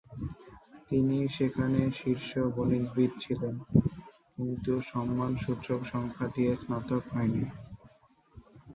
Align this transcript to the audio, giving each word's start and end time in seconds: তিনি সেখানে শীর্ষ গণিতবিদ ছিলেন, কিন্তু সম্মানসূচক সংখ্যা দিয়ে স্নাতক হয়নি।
তিনি 0.89 1.17
সেখানে 1.29 1.81
শীর্ষ 1.91 2.29
গণিতবিদ 2.57 3.11
ছিলেন, 3.19 3.55
কিন্তু 4.35 4.71
সম্মানসূচক 4.91 5.79
সংখ্যা 5.93 6.27
দিয়ে 6.35 6.51
স্নাতক 6.55 7.03
হয়নি। 7.13 7.45